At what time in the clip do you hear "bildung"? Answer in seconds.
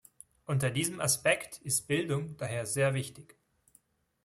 1.87-2.35